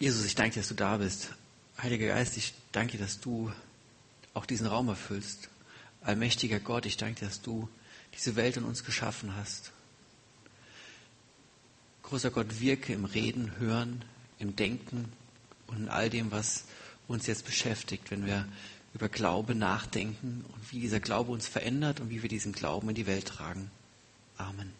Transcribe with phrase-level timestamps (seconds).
[0.00, 1.28] Jesus, ich danke dir, dass du da bist.
[1.76, 3.52] Heiliger Geist, ich danke dir, dass du
[4.32, 5.50] auch diesen Raum erfüllst.
[6.00, 7.68] Allmächtiger Gott, ich danke dir, dass du
[8.14, 9.72] diese Welt in uns geschaffen hast.
[12.02, 14.02] Großer Gott, wirke im Reden, Hören,
[14.38, 15.12] im Denken
[15.66, 16.64] und in all dem, was
[17.06, 18.48] uns jetzt beschäftigt, wenn wir
[18.94, 22.94] über Glaube nachdenken und wie dieser Glaube uns verändert und wie wir diesen Glauben in
[22.94, 23.70] die Welt tragen.
[24.38, 24.72] Amen.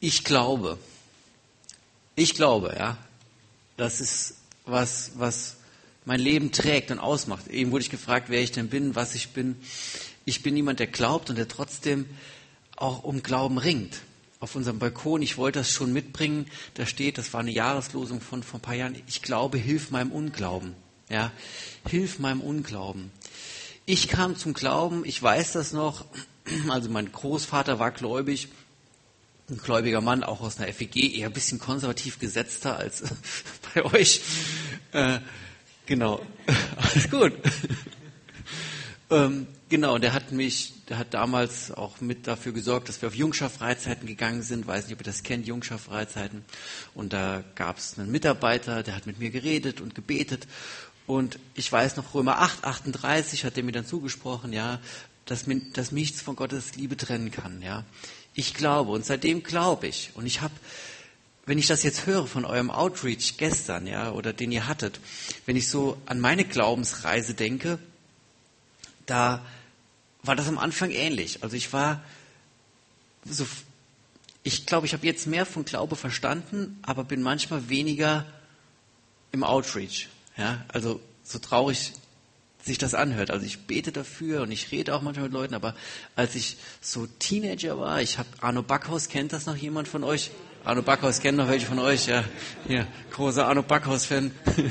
[0.00, 0.76] Ich glaube,
[2.16, 2.96] ich glaube, ja,
[3.76, 5.56] das ist was, was
[6.04, 7.48] mein Leben trägt und ausmacht.
[7.48, 9.56] Eben wurde ich gefragt, wer ich denn bin, was ich bin.
[10.24, 12.06] Ich bin jemand, der glaubt und der trotzdem
[12.76, 14.00] auch um Glauben ringt.
[14.40, 18.42] Auf unserem Balkon, ich wollte das schon mitbringen, da steht, das war eine Jahreslosung von
[18.42, 20.74] vor ein paar Jahren, ich glaube, hilf meinem Unglauben.
[21.08, 21.32] Ja,
[21.88, 23.10] hilf meinem Unglauben.
[23.86, 26.04] Ich kam zum Glauben, ich weiß das noch,
[26.68, 28.48] also mein Großvater war gläubig,
[29.50, 33.02] ein gläubiger Mann, auch aus einer FEG, eher ein bisschen konservativ gesetzter als
[33.74, 34.22] bei euch.
[34.92, 35.18] Äh,
[35.86, 36.24] genau,
[36.76, 37.32] alles gut.
[39.10, 43.14] ähm, genau, der hat mich, der hat damals auch mit dafür gesorgt, dass wir auf
[43.14, 44.66] Jungschaft-Freizeiten gegangen sind.
[44.66, 46.44] Weiß nicht, ob ihr das kennt, Jungschaft-Freizeiten.
[46.94, 50.46] Und da gab es einen Mitarbeiter, der hat mit mir geredet und gebetet.
[51.06, 54.80] Und ich weiß noch, Römer 8, 38 hat der mir dann zugesprochen, ja,
[55.26, 57.84] dass, dass mich nichts von Gottes Liebe trennen kann, ja.
[58.34, 60.10] Ich glaube und seitdem glaube ich.
[60.14, 60.54] Und ich habe,
[61.46, 65.00] wenn ich das jetzt höre von eurem Outreach gestern, ja, oder den ihr hattet,
[65.46, 67.78] wenn ich so an meine Glaubensreise denke,
[69.06, 69.44] da
[70.22, 71.42] war das am Anfang ähnlich.
[71.42, 72.02] Also ich war
[73.24, 73.46] so,
[74.42, 78.26] ich glaube, ich habe jetzt mehr von Glaube verstanden, aber bin manchmal weniger
[79.32, 80.08] im Outreach.
[80.36, 81.92] Ja, also so traurig
[82.64, 83.30] sich das anhört.
[83.30, 85.74] Also ich bete dafür und ich rede auch manchmal mit Leuten, aber
[86.16, 90.30] als ich so Teenager war, ich habe Arno Backhaus, kennt das noch jemand von euch?
[90.64, 92.24] Arno Backhaus kennt noch welche von euch, ja.
[92.66, 94.30] Hier, großer Arno Backhaus-Fan.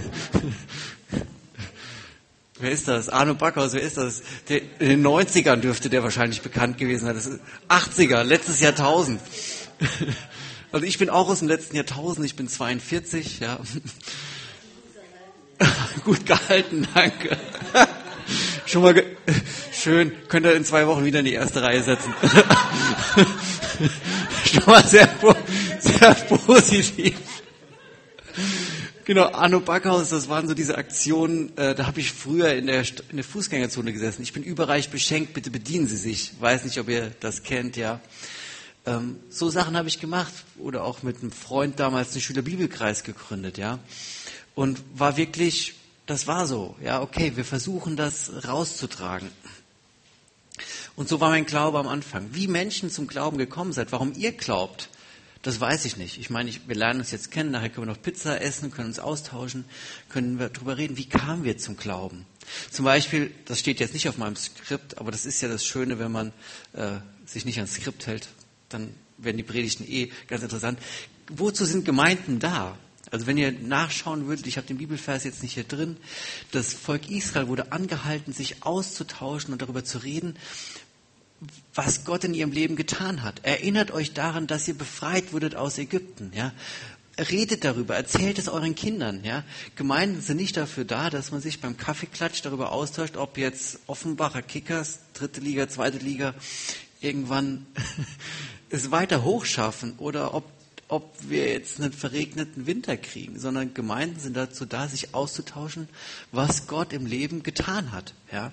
[2.60, 3.10] wer ist das?
[3.10, 4.24] Arno Backhaus, wer ist das?
[4.50, 7.14] Der, in den 90ern dürfte der wahrscheinlich bekannt gewesen sein.
[7.14, 9.22] Das ist 80er, letztes Jahrtausend.
[10.72, 13.60] Also ich bin auch aus dem letzten Jahrtausend, ich bin 42, ja.
[16.04, 17.38] Gut gehalten, danke.
[18.66, 19.06] Schon mal ge
[19.72, 20.12] schön.
[20.28, 22.14] Könnt ihr in zwei Wochen wieder in die erste Reihe setzen.
[24.46, 25.10] Schon mal sehr,
[25.80, 27.16] sehr positiv.
[29.06, 32.84] Genau, Arno Backhaus, das waren so diese Aktionen, äh, da habe ich früher in der,
[33.10, 34.24] in der Fußgängerzone gesessen.
[34.24, 36.32] Ich bin überreich beschenkt, bitte bedienen Sie sich.
[36.40, 38.00] Weiß nicht, ob ihr das kennt, ja.
[38.86, 43.58] Ähm, so Sachen habe ich gemacht oder auch mit einem Freund damals einen Schülerbibelkreis gegründet,
[43.58, 43.80] ja
[44.56, 45.76] und war wirklich,
[46.06, 49.30] das war so, ja, okay, wir versuchen das rauszutragen.
[50.96, 52.30] Und so war mein Glaube am Anfang.
[52.34, 54.90] Wie Menschen zum Glauben gekommen seid, warum ihr glaubt,
[55.42, 56.20] das weiß ich nicht.
[56.20, 58.88] Ich meine, ich, wir lernen uns jetzt kennen, nachher können wir noch Pizza essen, können
[58.88, 59.66] uns austauschen,
[60.10, 62.26] können wir darüber reden, wie kamen wir zum Glauben.
[62.72, 66.00] Zum Beispiel, das steht jetzt nicht auf meinem Skript, aber das ist ja das Schöne,
[66.00, 66.32] wenn man
[66.74, 68.30] äh, sich nicht ans Skript hält,
[68.70, 70.80] dann werden die Predigten eh ganz interessant.
[71.30, 72.78] Wozu sind Gemeinden da?
[73.14, 75.98] Also wenn ihr nachschauen würdet, ich habe den Bibelvers jetzt nicht hier drin,
[76.50, 80.36] das Volk Israel wurde angehalten, sich auszutauschen und darüber zu reden,
[81.76, 83.42] was Gott in ihrem Leben getan hat.
[83.44, 86.32] Erinnert euch daran, dass ihr befreit wurdet aus Ägypten.
[86.34, 86.54] Ja?
[87.30, 89.24] Redet darüber, erzählt es euren Kindern.
[89.24, 89.44] Ja?
[89.76, 94.42] Gemeinden sind nicht dafür da, dass man sich beim Kaffeeklatsch darüber austauscht, ob jetzt Offenbacher
[94.42, 96.34] Kickers, dritte Liga, zweite Liga,
[97.00, 97.68] irgendwann
[98.72, 100.46] es weiter hochschaffen oder ob
[100.88, 105.88] ob wir jetzt einen verregneten Winter kriegen, sondern Gemeinden sind dazu da, sich auszutauschen,
[106.32, 108.14] was Gott im Leben getan hat.
[108.32, 108.52] Ja?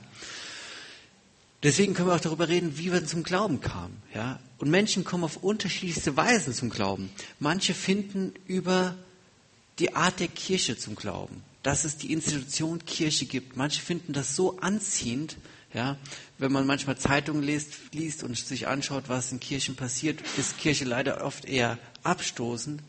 [1.62, 4.02] Deswegen können wir auch darüber reden, wie wir zum Glauben kamen.
[4.14, 4.38] Ja?
[4.58, 7.10] Und Menschen kommen auf unterschiedlichste Weisen zum Glauben.
[7.38, 8.94] Manche finden über
[9.78, 13.56] die Art der Kirche zum Glauben, dass es die Institution Kirche gibt.
[13.56, 15.36] Manche finden das so anziehend,
[15.72, 15.98] ja,
[16.38, 20.84] wenn man manchmal Zeitungen liest, liest und sich anschaut, was in Kirchen passiert, ist Kirche
[20.84, 22.83] leider oft eher abstoßend.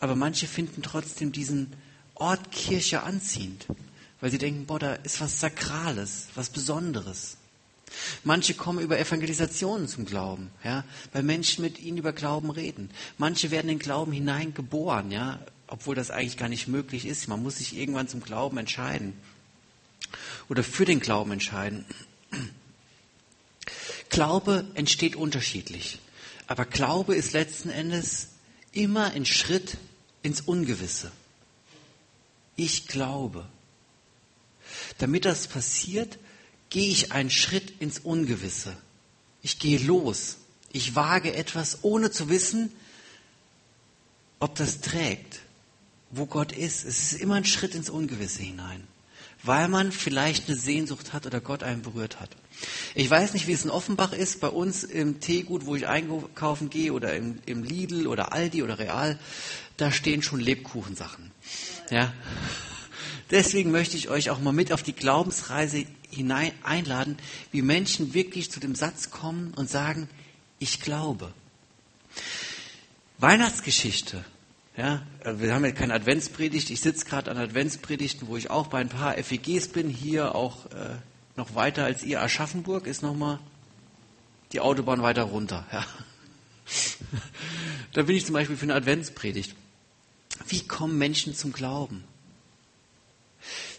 [0.00, 1.72] Aber manche finden trotzdem diesen
[2.14, 3.66] Ort Kirche anziehend,
[4.20, 7.36] weil sie denken, boah, da ist was Sakrales, was Besonderes.
[8.24, 12.90] Manche kommen über Evangelisationen zum Glauben, ja, weil Menschen mit ihnen über Glauben reden.
[13.16, 17.28] Manche werden in Glauben hineingeboren, ja, obwohl das eigentlich gar nicht möglich ist.
[17.28, 19.14] Man muss sich irgendwann zum Glauben entscheiden
[20.48, 21.84] oder für den Glauben entscheiden.
[24.10, 25.98] Glaube entsteht unterschiedlich.
[26.46, 28.28] Aber Glaube ist letzten Endes
[28.72, 29.76] immer ein Schritt
[30.22, 31.10] ins Ungewisse.
[32.56, 33.46] Ich glaube.
[34.98, 36.18] Damit das passiert,
[36.70, 38.76] gehe ich einen Schritt ins Ungewisse.
[39.42, 40.36] Ich gehe los.
[40.72, 42.70] Ich wage etwas, ohne zu wissen,
[44.40, 45.40] ob das trägt,
[46.10, 46.84] wo Gott ist.
[46.84, 48.86] Es ist immer ein Schritt ins Ungewisse hinein,
[49.48, 52.28] weil man vielleicht eine Sehnsucht hat oder Gott einen berührt hat.
[52.94, 56.68] Ich weiß nicht, wie es in Offenbach ist, bei uns im Teegut, wo ich einkaufen
[56.68, 59.18] gehe oder im, im Lidl oder Aldi oder Real,
[59.78, 61.30] da stehen schon Lebkuchensachen.
[61.90, 62.12] Ja.
[63.30, 67.16] Deswegen möchte ich euch auch mal mit auf die Glaubensreise hinein einladen,
[67.50, 70.10] wie Menschen wirklich zu dem Satz kommen und sagen,
[70.58, 71.32] ich glaube.
[73.18, 74.24] Weihnachtsgeschichte.
[74.78, 76.70] Ja, wir haben ja keine Adventspredigt.
[76.70, 79.88] Ich sitze gerade an Adventspredigten, wo ich auch bei ein paar FEGs bin.
[79.88, 80.94] Hier auch äh,
[81.34, 82.22] noch weiter als ihr.
[82.22, 83.40] Aschaffenburg ist nochmal
[84.52, 85.66] die Autobahn weiter runter.
[85.72, 85.84] Ja.
[87.92, 89.56] da bin ich zum Beispiel für eine Adventspredigt.
[90.46, 92.04] Wie kommen Menschen zum Glauben?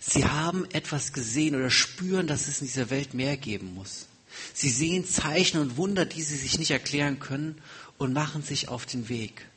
[0.01, 4.07] Sie haben etwas gesehen oder spüren, dass es in dieser Welt mehr geben muss.
[4.53, 7.61] Sie sehen Zeichen und Wunder, die sie sich nicht erklären können
[7.97, 9.48] und machen sich auf den Weg.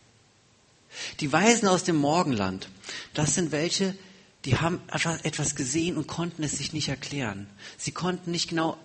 [1.20, 2.68] Die Weisen aus dem Morgenland,
[3.14, 3.96] das sind welche,
[4.44, 4.80] die haben
[5.22, 7.46] etwas gesehen und konnten es sich nicht erklären.
[7.78, 8.76] Sie konnten nicht genau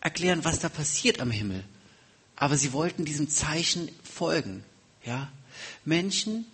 [0.00, 1.64] erklären, was da passiert am Himmel.
[2.36, 4.64] Aber sie wollten diesem Zeichen folgen,
[5.04, 5.30] ja.
[5.84, 6.46] Menschen,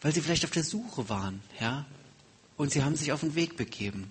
[0.00, 1.86] weil sie vielleicht auf der Suche waren, ja.
[2.56, 4.10] Und sie haben sich auf den Weg begeben.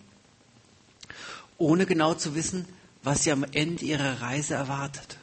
[1.58, 2.66] Ohne genau zu wissen,
[3.04, 5.18] was sie am Ende ihrer Reise erwartet.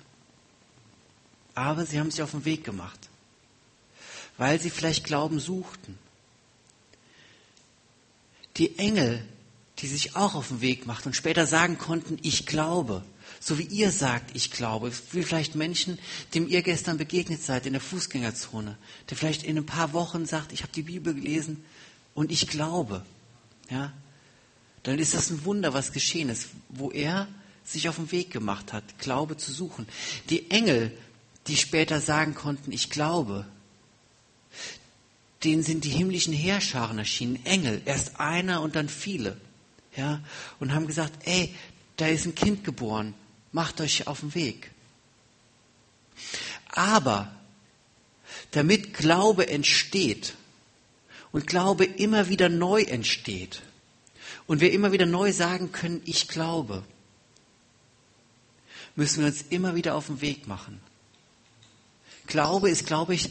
[1.54, 3.08] Aber sie haben sich auf den Weg gemacht,
[4.38, 5.98] weil sie vielleicht Glauben suchten.
[8.56, 9.24] Die Engel,
[9.78, 13.04] die sich auch auf den Weg machten und später sagen konnten, ich glaube,
[13.40, 15.98] so wie ihr sagt, ich glaube, wie vielleicht Menschen,
[16.34, 18.76] dem ihr gestern begegnet seid in der Fußgängerzone,
[19.10, 21.62] der vielleicht in ein paar Wochen sagt, ich habe die Bibel gelesen
[22.14, 23.04] und ich glaube,
[23.70, 23.92] ja,
[24.82, 27.28] dann ist das ein Wunder, was geschehen ist, wo er
[27.64, 29.86] sich auf den Weg gemacht hat, Glaube zu suchen.
[30.30, 30.96] Die Engel,
[31.46, 33.46] die später sagen konnten, ich glaube,
[35.44, 39.36] denen sind die himmlischen Heerscharen erschienen, Engel, erst einer und dann viele,
[39.96, 40.20] ja,
[40.58, 41.54] und haben gesagt, ey,
[41.96, 43.14] da ist ein Kind geboren,
[43.52, 44.70] macht euch auf den Weg.
[46.70, 47.32] Aber
[48.50, 50.34] damit Glaube entsteht
[51.32, 53.62] und Glaube immer wieder neu entsteht
[54.46, 56.84] und wir immer wieder neu sagen können, ich glaube,
[58.96, 60.80] müssen wir uns immer wieder auf den Weg machen.
[62.26, 63.30] Glaube ist, glaube ich,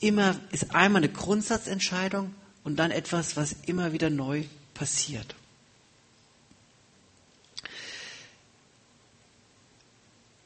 [0.00, 2.34] immer, ist einmal eine Grundsatzentscheidung
[2.64, 4.44] und dann etwas, was immer wieder neu
[4.74, 5.34] passiert.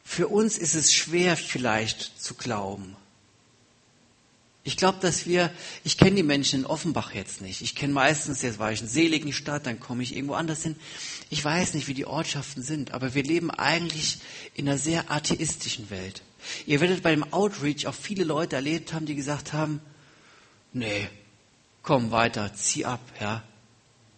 [0.05, 2.97] Für uns ist es schwer vielleicht zu glauben.
[4.63, 5.51] Ich glaube, dass wir,
[5.85, 7.63] ich kenne die Menschen in Offenbach jetzt nicht.
[7.63, 10.77] Ich kenne meistens, jetzt war ich in Seligenstadt, dann komme ich irgendwo anders hin.
[11.31, 14.19] Ich weiß nicht, wie die Ortschaften sind, aber wir leben eigentlich
[14.55, 16.23] in einer sehr atheistischen Welt.
[16.67, 19.81] Ihr werdet bei dem Outreach auch viele Leute erlebt haben, die gesagt haben,
[20.73, 21.09] nee,
[21.83, 23.43] komm weiter, zieh ab, ja.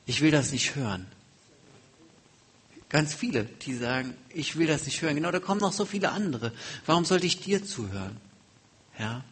[0.06, 1.06] Ich will das nicht hören.
[2.88, 5.14] Ganz viele, die sagen, ich will das nicht hören.
[5.14, 6.52] Genau, da kommen noch so viele andere.
[6.84, 8.19] Warum sollte ich dir zuhören?
[8.98, 9.24] Ja.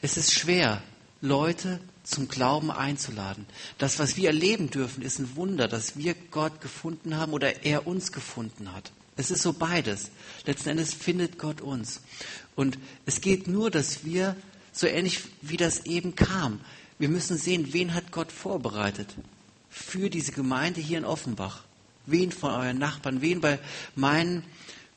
[0.00, 0.82] Es ist schwer,
[1.20, 3.46] Leute zum Glauben einzuladen.
[3.78, 7.86] Das, was wir erleben dürfen, ist ein Wunder, dass wir Gott gefunden haben oder er
[7.86, 8.92] uns gefunden hat.
[9.16, 10.10] Es ist so beides.
[10.46, 12.00] Letzten Endes findet Gott uns.
[12.56, 14.36] Und es geht nur, dass wir,
[14.72, 16.60] so ähnlich wie das eben kam,
[16.98, 19.08] wir müssen sehen, wen hat Gott vorbereitet
[19.70, 21.64] für diese Gemeinde hier in Offenbach.
[22.06, 23.58] Wen von euren Nachbarn, wen bei
[23.96, 24.44] meinen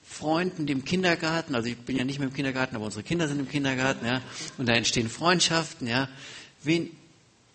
[0.04, 3.40] Freunden dem Kindergarten, also ich bin ja nicht mehr im Kindergarten, aber unsere Kinder sind
[3.40, 4.22] im Kindergarten, ja,
[4.58, 6.10] und da entstehen Freundschaften, ja.
[6.64, 6.92] Wen,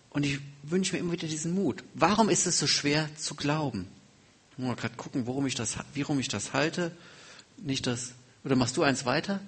[0.09, 1.83] und ich wünsche mir immer wieder diesen Mut.
[1.93, 3.87] Warum ist es so schwer zu glauben?
[4.57, 6.91] Muss mal gerade gucken, worum ich das, warum ich das halte.
[7.57, 8.11] Nicht das.
[8.43, 9.39] Oder machst du eins weiter?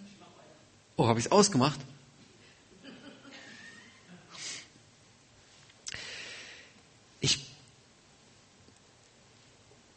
[0.96, 1.80] Oh, habe ich es ausgemacht?
[7.20, 7.46] Ich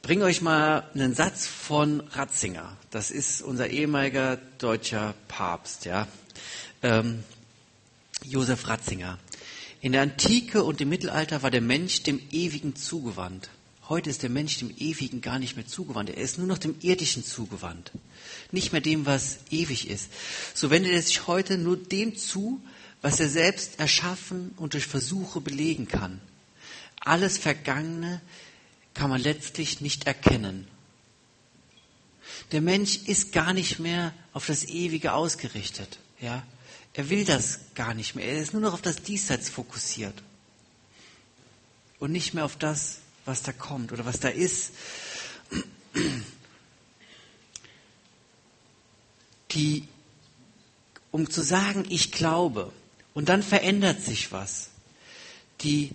[0.03, 2.77] bringe euch mal einen Satz von Ratzinger.
[2.91, 6.09] Das ist unser ehemaliger deutscher Papst, ja.
[6.83, 7.25] Ähm,
[8.25, 9.19] Josef Ratzinger.
[9.81, 13.49] In der Antike und im Mittelalter war der Mensch dem Ewigen zugewandt.
[13.88, 16.11] Heute ist der Mensch dem Ewigen gar nicht mehr zugewandt.
[16.11, 17.92] Er ist nur noch dem Irdischen zugewandt.
[18.52, 20.11] Nicht mehr dem, was ewig ist.
[20.52, 22.61] So wendet er sich heute nur dem zu,
[23.00, 26.21] was er selbst erschaffen und durch Versuche belegen kann.
[27.00, 28.21] Alles Vergangene
[28.92, 30.68] kann man letztlich nicht erkennen.
[32.52, 35.99] Der Mensch ist gar nicht mehr auf das Ewige ausgerichtet.
[36.21, 36.47] Ja?
[36.92, 38.26] Er will das gar nicht mehr.
[38.26, 40.23] Er ist nur noch auf das Diesseits fokussiert.
[41.99, 42.99] Und nicht mehr auf das,
[43.29, 44.73] was da kommt oder was da ist,
[49.53, 49.87] die,
[51.13, 52.73] um zu sagen, ich glaube
[53.19, 54.69] Und dann verändert sich was.
[55.63, 55.91] Die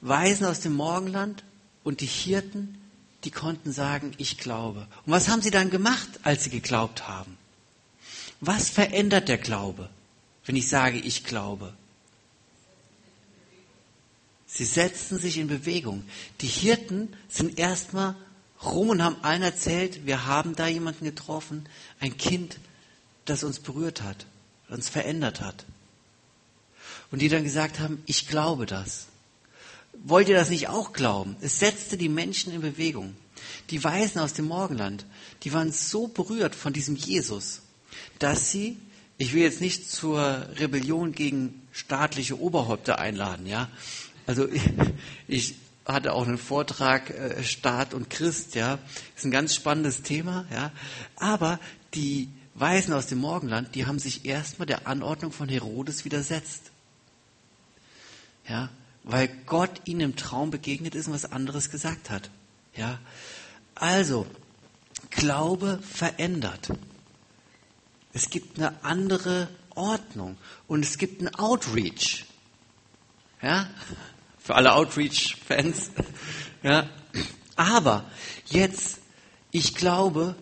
[0.00, 1.44] Weisen aus dem Morgenland
[1.84, 2.76] und die Hirten,
[3.22, 4.88] die konnten sagen, ich glaube.
[5.06, 7.38] Und was haben sie dann gemacht, als sie geglaubt haben?
[8.40, 9.88] Was verändert der Glaube,
[10.46, 11.74] wenn ich sage, ich glaube?
[14.58, 16.02] Sie setzen sich in Bewegung.
[16.40, 18.16] Die Hirten sind erstmal
[18.60, 21.68] rum und haben allen erzählt, wir haben da jemanden getroffen,
[22.00, 22.58] ein Kind,
[23.24, 24.26] das uns berührt hat,
[24.68, 25.64] uns verändert hat.
[27.12, 29.06] Und die dann gesagt haben, ich glaube das.
[29.92, 31.36] Wollt ihr das nicht auch glauben?
[31.40, 33.14] Es setzte die Menschen in Bewegung.
[33.70, 35.06] Die Weisen aus dem Morgenland,
[35.44, 37.60] die waren so berührt von diesem Jesus,
[38.18, 38.76] dass sie,
[39.18, 43.70] ich will jetzt nicht zur Rebellion gegen staatliche Oberhäupter einladen, ja.
[44.28, 44.62] Also ich,
[45.26, 45.54] ich
[45.84, 48.78] hatte auch einen Vortrag äh, Staat und Christ, ja.
[49.16, 50.70] Ist ein ganz spannendes Thema, ja.
[51.16, 51.58] Aber
[51.94, 56.70] die Weisen aus dem Morgenland, die haben sich erstmal der Anordnung von Herodes widersetzt.
[58.46, 58.68] Ja,
[59.02, 62.30] weil Gott ihnen im Traum begegnet ist und was anderes gesagt hat.
[62.74, 62.98] Ja,
[63.74, 64.26] also
[65.10, 66.70] Glaube verändert.
[68.12, 72.26] Es gibt eine andere Ordnung und es gibt einen Outreach.
[73.40, 73.70] Ja,
[74.48, 75.90] für alle Outreach-Fans.
[76.64, 76.90] Ja,
[77.54, 78.04] aber
[78.46, 78.98] jetzt,
[79.52, 80.34] ich glaube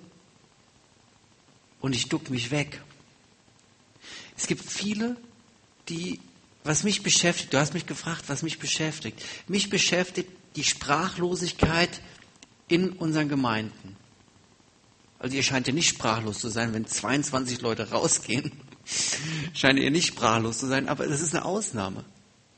[1.82, 2.80] und ich duck mich weg.
[4.34, 5.18] Es gibt viele,
[5.90, 6.20] die
[6.64, 9.22] was mich beschäftigt, du hast mich gefragt, was mich beschäftigt.
[9.46, 12.00] Mich beschäftigt die Sprachlosigkeit
[12.66, 13.96] in unseren Gemeinden.
[15.18, 18.52] Also ihr scheint ja nicht sprachlos zu sein, wenn 22 Leute rausgehen.
[19.52, 22.06] Scheint ihr nicht sprachlos zu sein, aber das ist eine Ausnahme.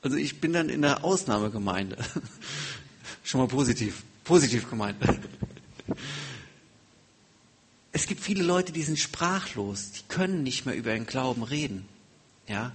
[0.02, 1.96] Also ich bin dann in der Ausnahmegemeinde.
[3.24, 4.96] Schon mal positiv, positiv gemeint.
[7.90, 11.88] Es gibt viele Leute, die sind sprachlos, die können nicht mehr über ihren Glauben reden.
[12.46, 12.72] Ja,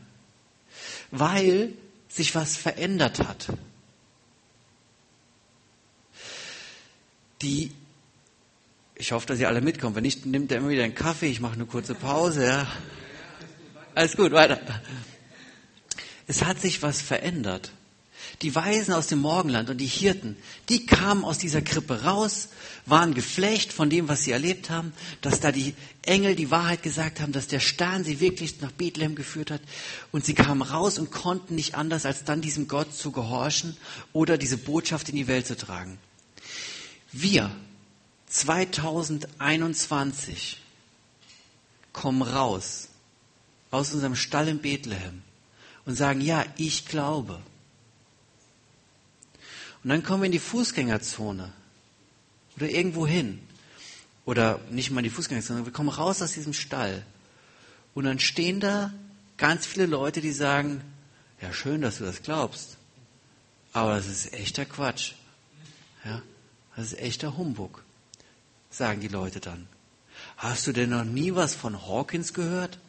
[1.11, 1.73] weil
[2.09, 3.47] sich was verändert hat.
[7.41, 7.71] Die,
[8.95, 9.95] ich hoffe, dass ihr alle mitkommt.
[9.95, 11.27] Wenn nicht, nimmt er immer wieder einen Kaffee.
[11.27, 12.45] Ich mache eine kurze Pause.
[12.45, 12.67] Ja.
[13.95, 14.59] Alles gut, weiter.
[16.27, 17.71] Es hat sich was verändert.
[18.41, 20.37] Die Weisen aus dem Morgenland und die Hirten,
[20.69, 22.49] die kamen aus dieser Krippe raus,
[22.85, 27.19] waren geflecht von dem, was sie erlebt haben, dass da die Engel die Wahrheit gesagt
[27.19, 29.61] haben, dass der Stern sie wirklich nach Bethlehem geführt hat.
[30.11, 33.77] Und sie kamen raus und konnten nicht anders, als dann diesem Gott zu gehorchen
[34.13, 35.97] oder diese Botschaft in die Welt zu tragen.
[37.11, 37.51] Wir
[38.27, 40.59] 2021
[41.91, 42.87] kommen raus
[43.69, 45.21] aus unserem Stall in Bethlehem
[45.85, 47.41] und sagen, ja, ich glaube.
[49.83, 51.51] Und dann kommen wir in die Fußgängerzone
[52.55, 53.39] oder irgendwo hin.
[54.25, 57.05] Oder nicht mal in die Fußgängerzone, wir kommen raus aus diesem Stall.
[57.93, 58.93] Und dann stehen da
[59.37, 60.81] ganz viele Leute, die sagen,
[61.41, 62.77] ja schön, dass du das glaubst.
[63.73, 65.13] Aber das ist echter Quatsch.
[66.05, 66.21] Ja,
[66.75, 67.83] das ist echter Humbug,
[68.69, 69.67] sagen die Leute dann.
[70.37, 72.79] Hast du denn noch nie was von Hawkins gehört?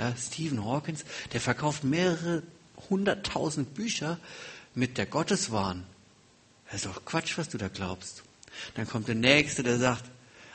[0.00, 1.04] Ja, Stephen Hawkins,
[1.34, 2.42] der verkauft mehrere
[2.88, 4.18] hunderttausend Bücher
[4.74, 5.84] mit der Gotteswahn.
[6.64, 8.22] Das ist doch Quatsch, was du da glaubst.
[8.76, 10.04] Dann kommt der Nächste, der sagt,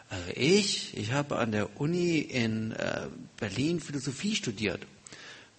[0.09, 4.81] also ich, ich habe an der Uni in äh, Berlin Philosophie studiert.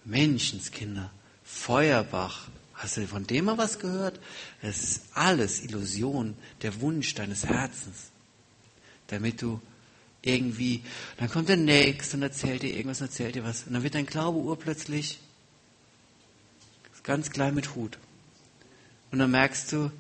[0.05, 1.13] Menschenskinder,
[1.45, 4.19] Feuerbach, hast du von dem mal was gehört?
[4.63, 8.11] Es ist alles Illusion, der Wunsch deines Herzens.
[9.07, 9.61] Damit du
[10.27, 10.83] irgendwie,
[11.19, 13.65] dann kommt der Nächste und erzählt dir irgendwas, erzählt dir was.
[13.65, 15.19] Und dann wird dein Glaube urplötzlich
[17.03, 17.99] ganz klein mit Hut.
[19.13, 19.93] Und dann merkst du,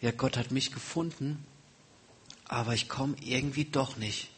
[0.00, 1.44] ja, Gott hat mich gefunden,
[2.44, 4.30] aber ich komme irgendwie doch nicht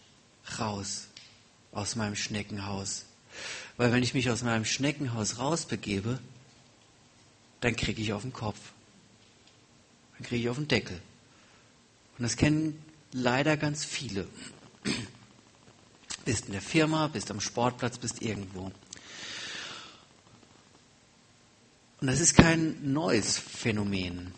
[0.58, 1.08] raus
[1.72, 3.04] aus meinem Schneckenhaus.
[3.76, 6.18] Weil wenn ich mich aus meinem Schneckenhaus rausbegebe,
[7.60, 8.58] dann kriege ich auf den Kopf.
[10.16, 11.00] Dann kriege ich auf den Deckel.
[12.16, 14.26] Und das kennen leider ganz viele.
[16.24, 18.72] Bist in der Firma, bist am Sportplatz, bist irgendwo.
[22.00, 24.32] Und das ist kein neues Phänomen.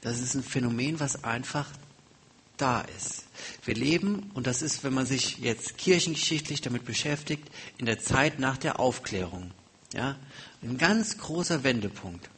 [0.00, 1.68] Das ist ein Phänomen, was einfach
[2.56, 3.24] da ist.
[3.64, 8.38] Wir leben, und das ist, wenn man sich jetzt kirchengeschichtlich damit beschäftigt, in der Zeit
[8.38, 9.50] nach der Aufklärung.
[9.92, 10.16] Ja,
[10.62, 12.28] ein ganz großer Wendepunkt.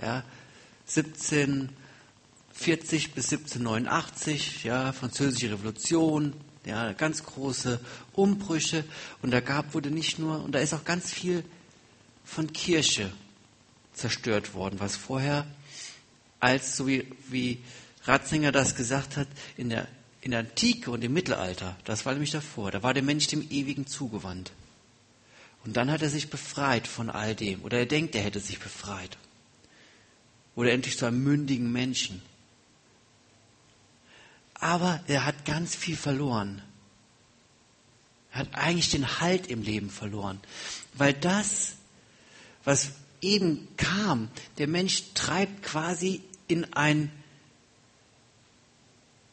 [0.00, 0.24] Ja,
[2.58, 6.32] 1740 bis 1789, ja, französische Revolution,
[6.64, 7.78] ja, ganz große
[8.12, 8.84] Umbrüche.
[9.22, 11.44] Und da gab, wurde nicht nur, und da ist auch ganz viel
[12.24, 13.12] von Kirche
[13.92, 15.46] zerstört worden, was vorher
[16.40, 17.58] als, so wie, wie
[18.04, 19.86] Ratzinger das gesagt hat, in der,
[20.22, 23.48] in der Antike und im Mittelalter, das war nämlich davor, da war der Mensch dem
[23.50, 24.52] Ewigen zugewandt.
[25.64, 27.64] Und dann hat er sich befreit von all dem.
[27.64, 29.18] Oder er denkt, er hätte sich befreit.
[30.54, 32.22] Oder endlich zu einem mündigen Menschen.
[34.58, 36.62] Aber er hat ganz viel verloren.
[38.32, 40.40] Er hat eigentlich den Halt im Leben verloren.
[40.94, 41.74] Weil das,
[42.64, 47.10] was eben kam, der Mensch treibt quasi in ein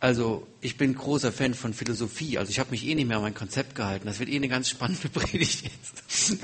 [0.03, 2.37] also ich bin großer Fan von Philosophie.
[2.37, 4.05] Also ich habe mich eh nicht mehr an mein Konzept gehalten.
[4.05, 6.37] Das wird eh eine ganz spannende Predigt jetzt.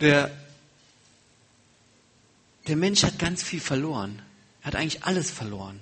[0.00, 0.30] Der,
[2.66, 4.22] der Mensch hat ganz viel verloren.
[4.62, 5.80] Er hat eigentlich alles verloren.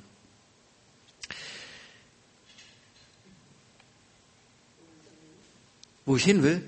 [6.05, 6.63] Wo ich hin will?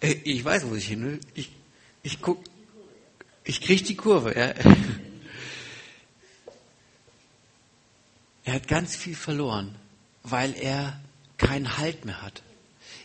[0.00, 1.20] Äh, ich weiß, wo ich hin will.
[1.34, 1.50] Ich,
[2.02, 2.44] ich guck,
[3.44, 4.36] ich kriege die Kurve.
[4.36, 4.54] Ja.
[8.44, 9.74] Er hat ganz viel verloren,
[10.22, 11.00] weil er
[11.36, 12.42] keinen Halt mehr hat.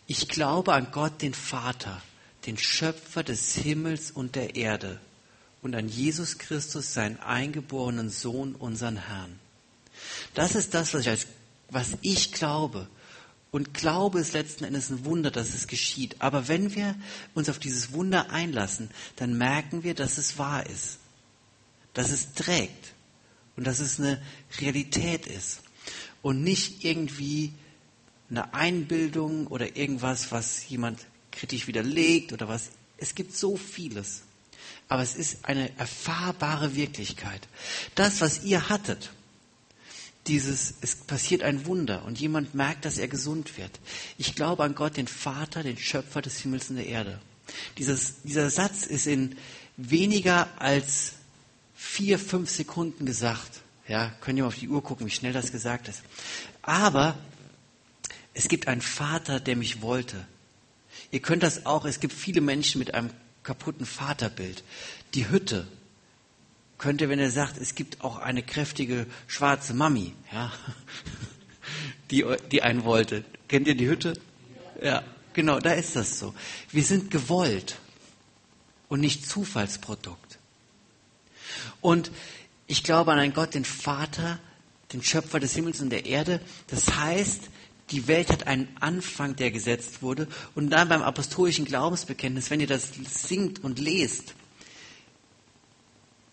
[0.06, 2.02] Ich glaube an Gott, den Vater,
[2.46, 5.00] den Schöpfer des Himmels und der Erde
[5.62, 9.40] und an Jesus Christus, seinen eingeborenen Sohn, unseren Herrn.
[10.34, 11.28] Das ist das, was ich, als,
[11.70, 12.88] was ich glaube.
[13.52, 16.16] Und Glaube ist letzten Endes ein Wunder, dass es geschieht.
[16.20, 16.96] Aber wenn wir
[17.34, 21.00] uns auf dieses Wunder einlassen, dann merken wir, dass es wahr ist.
[21.94, 22.94] Dass es trägt
[23.58, 24.22] und dass es eine
[24.60, 25.60] Realität ist
[26.22, 27.52] und nicht irgendwie
[28.30, 32.70] eine Einbildung oder irgendwas, was jemand kritisch widerlegt oder was.
[32.98, 34.22] Es gibt so vieles.
[34.88, 37.48] Aber es ist eine erfahrbare Wirklichkeit.
[37.96, 39.12] Das, was ihr hattet,
[40.28, 43.80] dieses, es passiert ein Wunder und jemand merkt, dass er gesund wird.
[44.18, 47.20] Ich glaube an Gott, den Vater, den Schöpfer des Himmels und der Erde.
[47.78, 49.36] Dieses, dieser Satz ist in
[49.78, 51.14] weniger als
[51.76, 53.62] vier, fünf Sekunden gesagt.
[53.88, 56.04] Ja, könnt ihr mal auf die Uhr gucken, wie schnell das gesagt ist.
[56.62, 57.18] Aber
[58.34, 60.26] es gibt einen Vater, der mich wollte.
[61.10, 63.10] Ihr könnt das auch, es gibt viele Menschen mit einem
[63.44, 64.64] kaputten Vaterbild.
[65.16, 65.68] Die Hütte
[66.82, 70.52] könnte, wenn er sagt, es gibt auch eine kräftige schwarze Mami, ja,
[72.12, 73.24] die, die einen wollte.
[73.48, 74.20] Kennt ihr die Hütte?
[74.82, 76.34] Ja, genau, da ist das so.
[76.72, 77.78] Wir sind gewollt
[78.90, 80.40] und nicht Zufallsprodukt.
[81.82, 82.12] Und
[82.66, 84.40] ich glaube an einen Gott, den Vater,
[84.92, 86.42] den Schöpfer des Himmels und der Erde.
[86.68, 87.44] Das heißt,
[87.92, 90.28] die Welt hat einen Anfang, der gesetzt wurde.
[90.56, 94.34] Und dann beim apostolischen Glaubensbekenntnis, wenn ihr das singt und lest,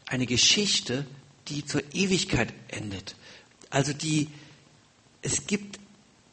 [0.08, 1.06] eine Geschichte,
[1.48, 3.14] die zur Ewigkeit endet.
[3.70, 4.28] Also die,
[5.22, 5.78] es gibt,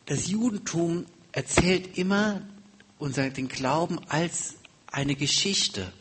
[0.05, 2.41] das Judentum erzählt immer
[2.97, 4.55] unser, den Glauben als
[4.87, 5.91] eine Geschichte.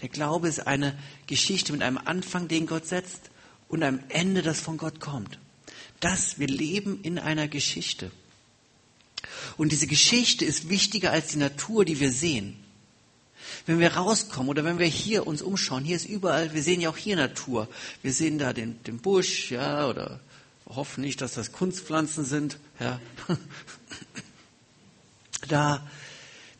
[0.00, 3.30] Der Glaube ist eine Geschichte mit einem Anfang, den Gott setzt,
[3.68, 5.38] und einem Ende, das von Gott kommt.
[6.00, 8.10] Das, wir leben in einer Geschichte.
[9.56, 12.63] Und diese Geschichte ist wichtiger als die Natur, die wir sehen.
[13.66, 16.90] Wenn wir rauskommen oder wenn wir hier uns umschauen, hier ist überall, wir sehen ja
[16.90, 17.68] auch hier Natur.
[18.02, 20.20] Wir sehen da den, den Busch, ja, oder
[20.66, 23.00] hoffen nicht, dass das Kunstpflanzen sind, ja.
[25.48, 25.86] Da,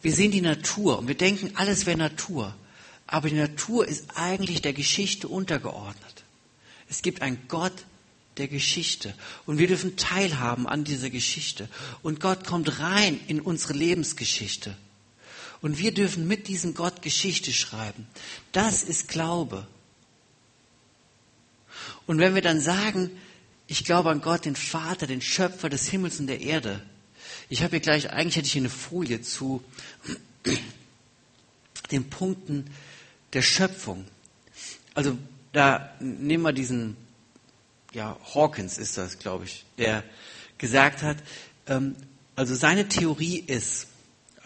[0.03, 2.55] wir sehen die Natur und wir denken, alles wäre Natur.
[3.07, 6.25] Aber die Natur ist eigentlich der Geschichte untergeordnet.
[6.89, 7.73] Es gibt einen Gott
[8.37, 9.15] der Geschichte
[9.47, 11.69] und wir dürfen teilhaben an dieser Geschichte.
[12.03, 14.77] Und Gott kommt rein in unsere Lebensgeschichte.
[15.65, 18.07] Und wir dürfen mit diesem Gott Geschichte schreiben.
[18.53, 19.67] Das ist Glaube.
[22.07, 23.11] Und wenn wir dann sagen,
[23.67, 26.83] ich glaube an Gott, den Vater, den Schöpfer des Himmels und der Erde.
[27.49, 29.65] Ich habe hier gleich, eigentlich hätte ich hier eine Folie zu
[31.91, 32.71] den Punkten,
[33.33, 34.05] der Schöpfung.
[34.93, 35.17] Also
[35.55, 36.95] da nehmen wir diesen,
[37.95, 40.05] ja, Hawkins ist das, glaube ich, der
[40.59, 41.17] gesagt hat,
[41.69, 41.97] ähm,
[42.37, 43.87] also seine Theorie ist,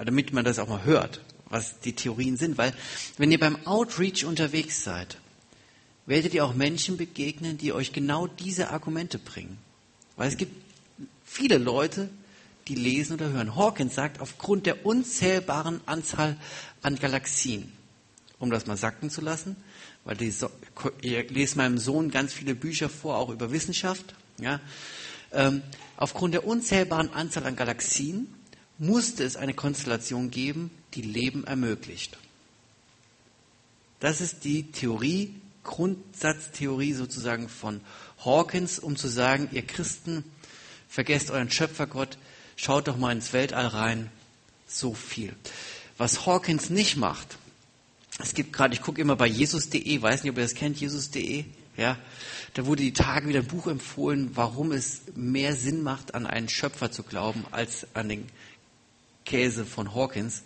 [0.04, 2.72] damit man das auch mal hört, was die Theorien sind, weil
[3.16, 5.18] wenn ihr beim Outreach unterwegs seid,
[6.06, 9.58] werdet ihr auch Menschen begegnen, die euch genau diese Argumente bringen.
[10.16, 10.54] Weil es gibt
[11.24, 12.08] viele Leute,
[12.66, 13.56] die lesen oder hören.
[13.56, 16.37] Hawkins sagt, aufgrund der unzählbaren Anzahl
[16.82, 17.72] an Galaxien,
[18.38, 19.56] um das mal sacken zu lassen,
[20.04, 20.32] weil die,
[21.02, 24.14] ich lese meinem Sohn ganz viele Bücher vor, auch über Wissenschaft.
[24.40, 24.61] Ja.
[25.32, 25.62] Ähm,
[25.96, 28.32] aufgrund der unzählbaren Anzahl an Galaxien
[28.79, 32.17] musste es eine Konstellation geben, die Leben ermöglicht.
[34.01, 37.81] Das ist die Theorie, Grundsatztheorie sozusagen von
[38.25, 40.25] Hawkins, um zu sagen, ihr Christen,
[40.88, 42.17] vergesst euren Schöpfergott,
[42.57, 44.11] schaut doch mal ins Weltall rein,
[44.67, 45.35] so viel.
[45.99, 47.37] Was Hawkins nicht macht,
[48.21, 51.45] es gibt gerade, ich gucke immer bei jesus.de, weiß nicht, ob ihr das kennt, jesus.de,
[51.77, 51.97] ja.
[52.55, 56.49] Da wurde die Tage wieder ein Buch empfohlen, warum es mehr Sinn macht, an einen
[56.49, 58.27] Schöpfer zu glauben, als an den
[59.29, 60.43] Käse von Hawkins.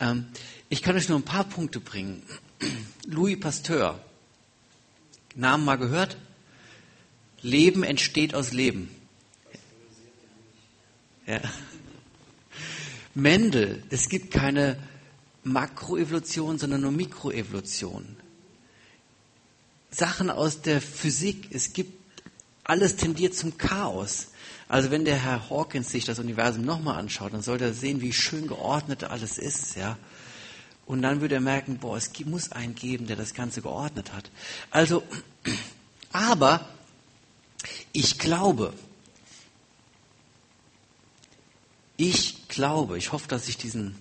[0.00, 0.26] Ähm,
[0.68, 2.24] ich kann euch nur ein paar Punkte bringen.
[3.06, 4.04] Louis Pasteur,
[5.36, 6.16] Namen mal gehört?
[7.40, 8.90] Leben entsteht aus Leben.
[11.24, 11.40] Ja.
[13.14, 14.76] Mendel, es gibt keine
[15.44, 18.16] Makroevolution, sondern nur Mikroevolution.
[19.90, 22.22] Sachen aus der Physik, es gibt,
[22.64, 24.28] alles tendiert zum Chaos.
[24.68, 28.12] Also wenn der Herr Hawkins sich das Universum nochmal anschaut, dann sollte er sehen, wie
[28.12, 29.96] schön geordnet alles ist, ja.
[30.84, 34.30] Und dann würde er merken, boah, es muss einen geben, der das Ganze geordnet hat.
[34.70, 35.02] Also,
[36.12, 36.68] aber
[37.92, 38.72] ich glaube,
[41.96, 43.96] ich glaube, ich hoffe, dass ich diesen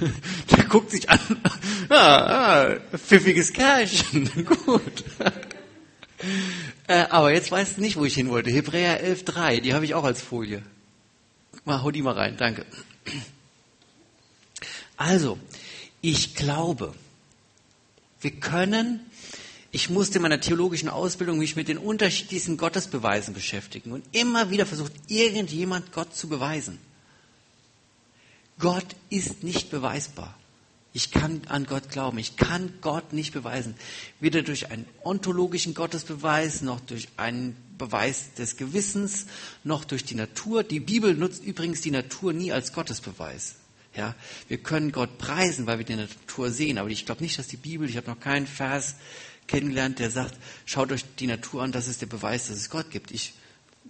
[0.50, 1.18] Der guckt sich an.
[1.92, 4.30] Ah, ah, pfiffiges Kerlchen.
[4.64, 5.04] Gut.
[6.90, 8.50] Äh, aber jetzt weißt du nicht, wo ich hin wollte.
[8.50, 10.60] Hebräer 11.3, die habe ich auch als Folie.
[11.64, 12.66] Mal, hau die mal rein, danke.
[14.96, 15.38] Also,
[16.00, 16.92] ich glaube,
[18.20, 18.98] wir können,
[19.70, 24.66] ich musste in meiner theologischen Ausbildung mich mit den unterschiedlichsten Gottesbeweisen beschäftigen und immer wieder
[24.66, 26.80] versucht, irgendjemand Gott zu beweisen.
[28.58, 30.36] Gott ist nicht beweisbar.
[30.92, 32.18] Ich kann an Gott glauben.
[32.18, 33.74] Ich kann Gott nicht beweisen.
[34.18, 39.26] Weder durch einen ontologischen Gottesbeweis, noch durch einen Beweis des Gewissens,
[39.62, 40.64] noch durch die Natur.
[40.64, 43.54] Die Bibel nutzt übrigens die Natur nie als Gottesbeweis.
[43.94, 44.14] Ja,
[44.48, 46.78] wir können Gott preisen, weil wir die Natur sehen.
[46.78, 48.96] Aber ich glaube nicht, dass die Bibel, ich habe noch keinen Vers
[49.46, 52.90] kennengelernt, der sagt, schaut euch die Natur an, das ist der Beweis, dass es Gott
[52.90, 53.10] gibt.
[53.10, 53.34] Ich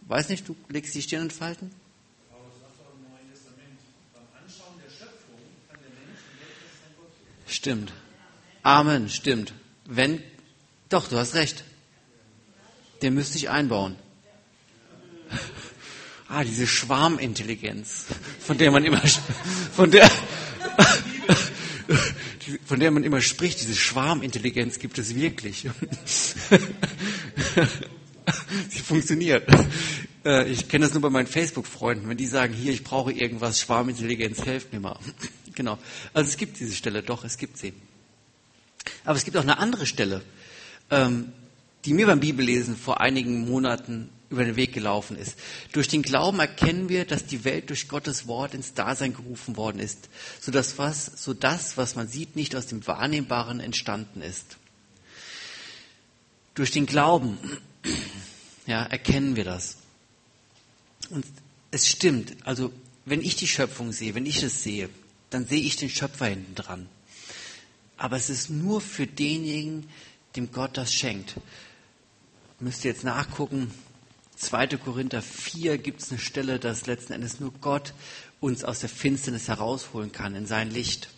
[0.06, 1.70] weiß nicht, du legst die Stirn in Falten?
[7.50, 7.92] Stimmt.
[8.62, 9.52] Amen, stimmt.
[9.84, 10.22] Wenn,
[10.88, 11.64] doch, du hast recht.
[13.02, 13.96] Den müsste ich einbauen.
[16.32, 18.04] Ah, diese Schwarmintelligenz,
[18.38, 19.02] von der man immer,
[19.74, 20.08] von der,
[22.64, 25.66] von der man immer spricht, diese Schwarmintelligenz gibt es wirklich.
[28.68, 29.42] Sie funktioniert.
[30.24, 33.60] Äh, ich kenne das nur bei meinen Facebook-Freunden, wenn die sagen, hier, ich brauche irgendwas,
[33.60, 35.00] Schwarmintelligenz, helft mir mal.
[35.61, 35.77] Genau.
[36.14, 37.75] Also es gibt diese Stelle, doch, es gibt sie.
[39.05, 40.23] Aber es gibt auch eine andere Stelle,
[40.90, 41.35] ähm,
[41.85, 45.37] die mir beim Bibellesen vor einigen Monaten über den Weg gelaufen ist.
[45.73, 49.81] Durch den Glauben erkennen wir, dass die Welt durch Gottes Wort ins Dasein gerufen worden
[49.81, 50.09] ist,
[50.40, 54.57] sodass was, so das, was man sieht, nicht aus dem Wahrnehmbaren entstanden ist.
[56.55, 57.37] Durch den Glauben
[58.66, 59.77] ja, erkennen wir das.
[61.11, 61.27] Und
[61.70, 62.73] es stimmt, also
[63.05, 64.88] wenn ich die Schöpfung sehe, wenn ich es sehe,
[65.30, 66.88] dann sehe ich den Schöpfer hinten dran.
[67.96, 69.88] Aber es ist nur für denjenigen,
[70.36, 71.36] dem Gott das schenkt.
[72.58, 73.72] Müsst ihr jetzt nachgucken.
[74.36, 74.68] 2.
[74.78, 77.92] Korinther 4 gibt es eine Stelle, dass letzten Endes nur Gott
[78.40, 81.10] uns aus der Finsternis herausholen kann in sein Licht.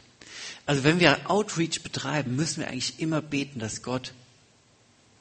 [0.66, 4.12] Also wenn wir Outreach betreiben, müssen wir eigentlich immer beten, dass Gott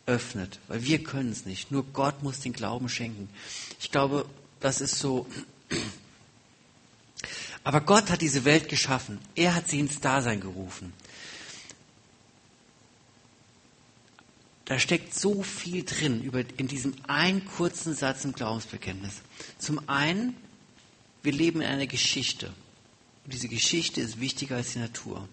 [0.05, 1.71] öffnet, weil wir können es nicht.
[1.71, 3.29] Nur Gott muss den Glauben schenken.
[3.79, 4.25] Ich glaube,
[4.59, 5.27] das ist so
[7.63, 9.19] aber Gott hat diese Welt geschaffen.
[9.35, 10.93] Er hat sie ins Dasein gerufen.
[14.65, 19.15] Da steckt so viel drin über, in diesem einen kurzen Satz im Glaubensbekenntnis.
[19.57, 20.35] Zum einen,
[21.23, 22.47] wir leben in einer Geschichte.
[23.25, 25.27] Und diese Geschichte ist wichtiger als die Natur.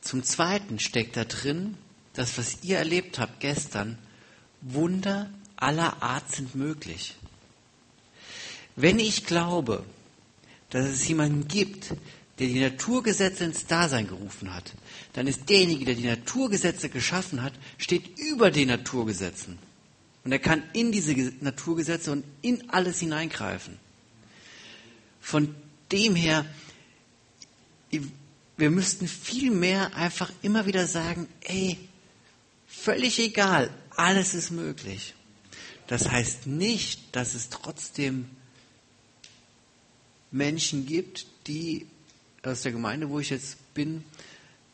[0.00, 1.76] Zum zweiten steckt da drin,
[2.14, 3.98] das, was ihr erlebt habt gestern,
[4.60, 7.16] Wunder aller Art sind möglich.
[8.74, 9.84] Wenn ich glaube,
[10.70, 11.94] dass es jemanden gibt,
[12.38, 14.72] der die Naturgesetze ins Dasein gerufen hat,
[15.12, 19.58] dann ist derjenige, der die Naturgesetze geschaffen hat, steht über den Naturgesetzen.
[20.24, 23.78] Und er kann in diese Naturgesetze und in alles hineingreifen.
[25.20, 25.54] Von
[25.90, 26.44] dem her,
[28.56, 31.78] wir müssten viel mehr einfach immer wieder sagen, ey,
[32.66, 35.14] völlig egal, alles ist möglich.
[35.86, 38.28] Das heißt nicht, dass es trotzdem
[40.30, 41.86] Menschen gibt, die
[42.42, 44.04] aus der Gemeinde, wo ich jetzt bin,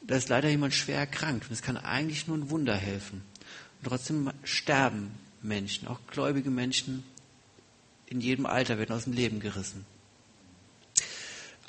[0.03, 1.47] da ist leider jemand schwer erkrankt.
[1.47, 3.23] Und es kann eigentlich nur ein Wunder helfen.
[3.81, 5.11] Und trotzdem sterben
[5.43, 7.05] Menschen, auch gläubige Menschen
[8.07, 9.85] in jedem Alter werden aus dem Leben gerissen.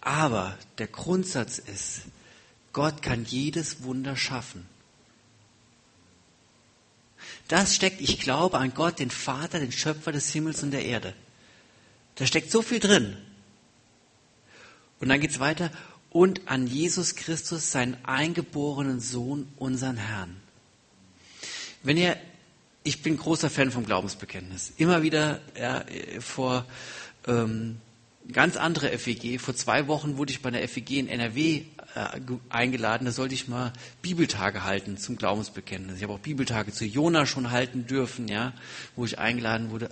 [0.01, 2.01] Aber der Grundsatz ist,
[2.73, 4.65] Gott kann jedes Wunder schaffen.
[7.47, 11.13] Das steckt, ich glaube an Gott, den Vater, den Schöpfer des Himmels und der Erde.
[12.15, 13.17] Da steckt so viel drin.
[14.99, 15.71] Und dann geht es weiter.
[16.09, 20.37] Und an Jesus Christus, seinen eingeborenen Sohn, unseren Herrn.
[21.83, 22.17] Wenn ihr
[22.85, 24.71] ich bin großer Fan vom Glaubensbekenntnis.
[24.77, 25.83] Immer wieder ja,
[26.19, 26.65] vor
[27.27, 27.77] ähm,
[28.31, 29.41] ganz andere FEG.
[29.41, 31.63] Vor zwei Wochen wurde ich bei einer FEG in NRW
[31.95, 33.05] äh, eingeladen.
[33.05, 35.97] Da sollte ich mal Bibeltage halten zum Glaubensbekenntnis.
[35.97, 38.53] Ich habe auch Bibeltage zu Jona schon halten dürfen, ja,
[38.95, 39.89] wo ich eingeladen wurde.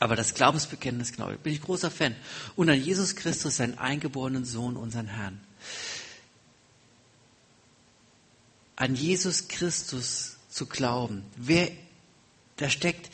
[0.00, 2.14] Aber das Glaubensbekenntnis, genau, bin ich großer Fan.
[2.56, 5.40] Und an Jesus Christus, seinen eingeborenen Sohn, unseren Herrn.
[8.76, 11.24] An Jesus Christus zu glauben.
[11.36, 11.70] Wer,
[12.56, 13.10] da steckt,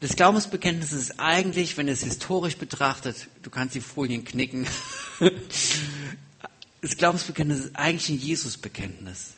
[0.00, 4.66] das Glaubensbekenntnis ist eigentlich, wenn es historisch betrachtet, du kannst die Folien knicken,
[6.80, 9.34] das Glaubensbekenntnis ist eigentlich ein Jesusbekenntnis.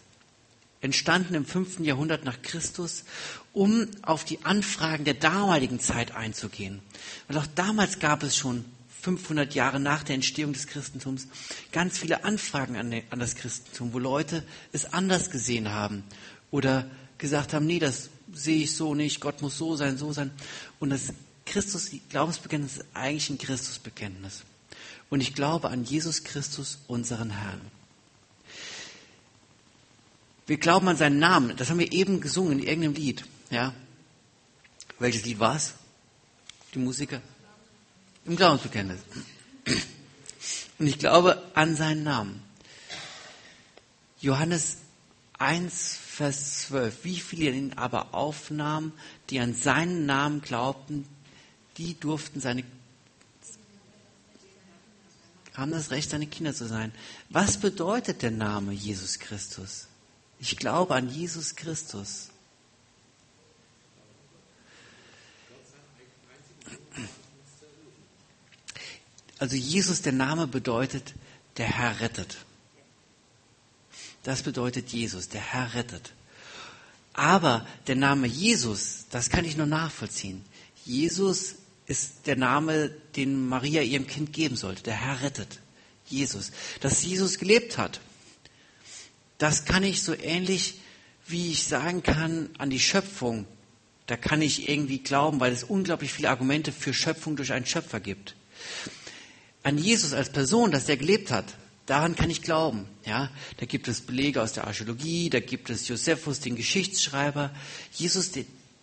[0.82, 3.04] Entstanden im fünften Jahrhundert nach Christus,
[3.52, 6.80] um auf die Anfragen der damaligen Zeit einzugehen.
[7.28, 8.64] Weil auch damals gab es schon
[9.02, 11.26] 500 Jahre nach der Entstehung des Christentums
[11.72, 16.04] ganz viele Anfragen an, das Christentum, wo Leute es anders gesehen haben
[16.50, 20.30] oder gesagt haben, nee, das sehe ich so nicht, Gott muss so sein, so sein.
[20.78, 21.12] Und das
[21.46, 24.44] Christus, Glaubensbekenntnis ist eigentlich ein Christusbekenntnis.
[25.08, 27.60] Und ich glaube an Jesus Christus, unseren Herrn.
[30.46, 31.56] Wir glauben an seinen Namen.
[31.56, 33.24] Das haben wir eben gesungen in irgendeinem Lied.
[33.50, 33.74] Ja.
[34.98, 35.74] Welches Lied war es?
[36.74, 37.20] Die Musiker?
[38.24, 39.00] Im Glaubensbekenntnis.
[40.78, 42.42] Und ich glaube an seinen Namen.
[44.20, 44.78] Johannes
[45.38, 47.04] 1, Vers 12.
[47.04, 48.92] Wie viele ihn aber aufnahmen,
[49.30, 51.06] die an seinen Namen glaubten,
[51.76, 52.62] die durften seine,
[55.54, 56.92] haben das Recht, seine Kinder zu sein.
[57.30, 59.88] Was bedeutet der Name Jesus Christus?
[60.38, 62.28] Ich glaube an Jesus Christus.
[69.38, 71.14] Also Jesus, der Name bedeutet,
[71.56, 72.36] der Herr rettet.
[74.22, 76.12] Das bedeutet Jesus, der Herr rettet.
[77.14, 80.44] Aber der Name Jesus, das kann ich nur nachvollziehen.
[80.84, 84.82] Jesus ist der Name, den Maria ihrem Kind geben sollte.
[84.82, 85.60] Der Herr rettet.
[86.06, 86.52] Jesus.
[86.80, 88.00] Dass Jesus gelebt hat,
[89.38, 90.80] das kann ich so ähnlich,
[91.26, 93.46] wie ich sagen kann, an die Schöpfung.
[94.10, 98.00] Da kann ich irgendwie glauben, weil es unglaublich viele Argumente für Schöpfung durch einen Schöpfer
[98.00, 98.34] gibt.
[99.62, 101.54] An Jesus als Person, dass er gelebt hat,
[101.86, 102.86] Daran kann ich glauben.
[103.04, 107.52] Ja, da gibt es Belege aus der Archäologie, da gibt es Josephus, den Geschichtsschreiber.
[107.92, 108.30] Jesus,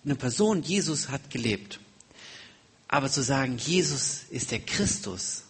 [0.04, 1.80] eine Person, Jesus hat gelebt.
[2.90, 5.44] Aber zu sagen, Jesus ist der Christus,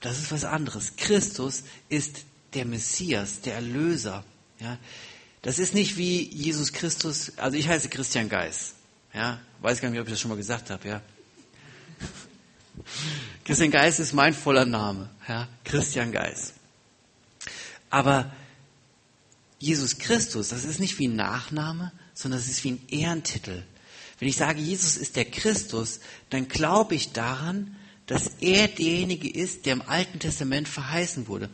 [0.00, 0.96] das ist was anderes.
[0.96, 2.24] Christus ist
[2.54, 4.24] der Messias, der Erlöser.
[4.58, 4.78] Ja,
[5.42, 7.32] das ist nicht wie Jesus Christus.
[7.36, 8.74] Also ich heiße Christian Geis.
[9.12, 10.88] Ja, weiß gar nicht, ob ich das schon mal gesagt habe.
[10.88, 11.02] Ja,
[13.44, 16.54] Christian Geis ist mein voller Name, ja, Christian Geis.
[17.90, 18.32] Aber
[19.58, 23.64] Jesus Christus, das ist nicht wie ein Nachname, sondern das ist wie ein Ehrentitel.
[24.18, 26.00] Wenn ich sage, Jesus ist der Christus,
[26.30, 27.76] dann glaube ich daran,
[28.06, 31.48] dass er derjenige ist, der im Alten Testament verheißen wurde.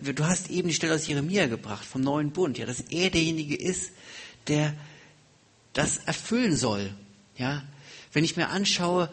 [0.00, 3.56] Du hast eben die Stelle aus Jeremia gebracht, vom neuen Bund, ja, dass er derjenige
[3.56, 3.92] ist,
[4.46, 4.74] der
[5.72, 6.94] das erfüllen soll.
[7.36, 7.62] Ja,
[8.12, 9.10] wenn ich mir anschaue,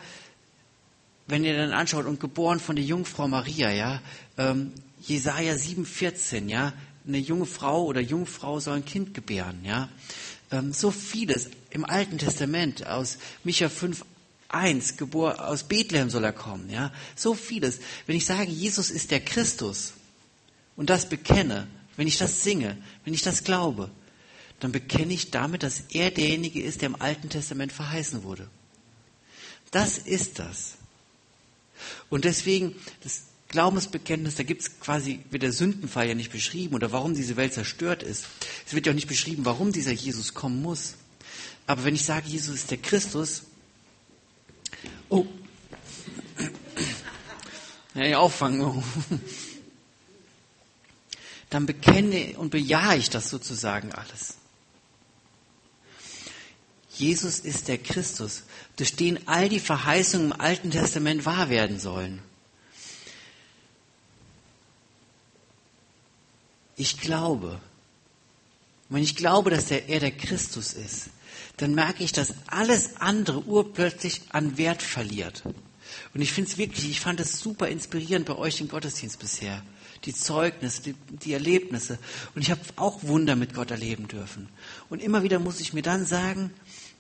[1.28, 4.02] wenn ihr dann anschaut, und geboren von der Jungfrau Maria, ja,
[4.38, 4.72] ähm,
[5.02, 6.74] Jesaja 7,14, ja,
[7.08, 9.90] eine junge Frau oder Jungfrau soll ein Kind gebären, ja.
[10.52, 13.70] Ähm, so vieles im Alten Testament aus Micha
[14.56, 16.92] 5,1, geboren, aus Bethlehem soll er kommen, ja.
[17.16, 17.80] So vieles.
[18.08, 19.94] Wenn ich sage, Jesus ist der Christus
[20.76, 23.90] und das bekenne, wenn ich das singe, wenn ich das glaube,
[24.60, 28.50] dann bekenne ich damit, dass er derjenige ist, der im Alten Testament verheißen wurde.
[29.72, 30.76] Das ist das.
[32.10, 36.92] Und deswegen, das Glaubensbekenntnis, da gibt es quasi, wird der Sündenfall ja nicht beschrieben oder
[36.92, 38.26] warum diese Welt zerstört ist.
[38.66, 40.96] Es wird ja auch nicht beschrieben, warum dieser Jesus kommen muss.
[41.68, 43.44] Aber wenn ich sage, Jesus ist der Christus,
[45.10, 45.26] oh,
[47.94, 48.84] ja auffangen,
[51.50, 54.36] dann bekenne und bejahe ich das sozusagen alles.
[56.98, 58.44] Jesus ist der Christus,
[58.78, 62.22] durch den all die Verheißungen im Alten Testament wahr werden sollen.
[66.78, 67.60] Ich glaube,
[68.90, 71.10] wenn ich glaube, dass er der Christus ist,
[71.58, 75.44] dann merke ich, dass alles andere urplötzlich an Wert verliert.
[76.14, 79.64] Und ich finde es wirklich, ich fand es super inspirierend bei euch im Gottesdienst bisher.
[80.04, 81.98] Die Zeugnisse, die, die Erlebnisse.
[82.36, 84.50] Und ich habe auch Wunder mit Gott erleben dürfen.
[84.90, 86.54] Und immer wieder muss ich mir dann sagen,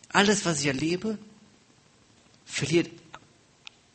[0.09, 1.17] alles, was ich erlebe,
[2.45, 2.89] verliert,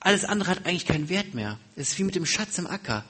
[0.00, 1.58] alles andere hat eigentlich keinen Wert mehr.
[1.76, 3.04] Es ist wie mit dem Schatz im Acker.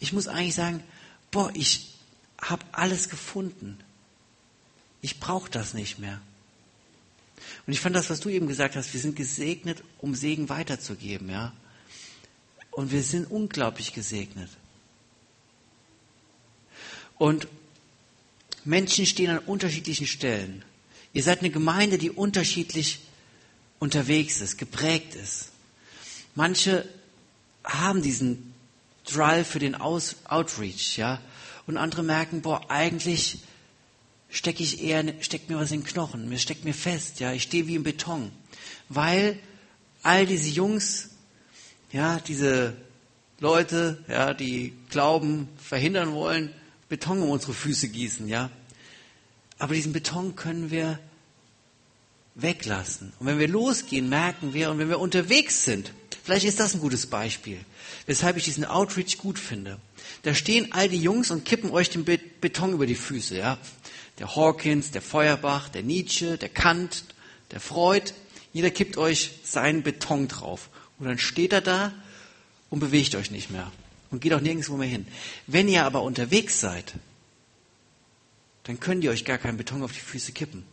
[0.00, 0.82] Ich muss eigentlich sagen,
[1.30, 1.94] boah, ich
[2.40, 3.78] habe alles gefunden.
[5.00, 6.20] Ich brauche das nicht mehr.
[7.66, 11.30] Und ich fand das, was du eben gesagt hast, wir sind gesegnet, um Segen weiterzugeben,
[11.30, 11.52] ja.
[12.70, 14.50] Und wir sind unglaublich gesegnet.
[17.16, 17.46] Und
[18.64, 20.64] Menschen stehen an unterschiedlichen Stellen.
[21.12, 23.00] Ihr seid eine Gemeinde, die unterschiedlich
[23.78, 25.50] unterwegs ist, geprägt ist.
[26.34, 26.88] Manche
[27.62, 28.54] haben diesen
[29.04, 31.20] Drive für den Outreach, ja,
[31.66, 33.38] und andere merken, boah, eigentlich
[34.34, 37.44] stecke ich eher, steckt mir was in den Knochen, mir steckt mir fest, ja, ich
[37.44, 38.32] stehe wie im Beton,
[38.88, 39.38] weil
[40.02, 41.10] all diese Jungs,
[41.92, 42.76] ja, diese
[43.38, 46.52] Leute, ja, die Glauben verhindern wollen,
[46.88, 48.50] Beton um unsere Füße gießen, ja.
[49.58, 50.98] Aber diesen Beton können wir
[52.34, 53.12] weglassen.
[53.20, 55.92] Und wenn wir losgehen, merken wir, und wenn wir unterwegs sind,
[56.24, 57.58] vielleicht ist das ein gutes Beispiel,
[58.06, 59.78] weshalb ich diesen Outreach gut finde.
[60.22, 63.58] Da stehen all die Jungs und kippen euch den Beton über die Füße, ja.
[64.18, 67.04] Der Hawkins, der Feuerbach, der Nietzsche, der Kant,
[67.50, 68.12] der Freud.
[68.52, 70.70] Jeder kippt euch seinen Beton drauf.
[70.98, 71.92] Und dann steht er da
[72.70, 73.70] und bewegt euch nicht mehr.
[74.10, 75.06] Und geht auch nirgendwo mehr hin.
[75.46, 76.94] Wenn ihr aber unterwegs seid,
[78.64, 80.64] dann könnt ihr euch gar keinen Beton auf die Füße kippen.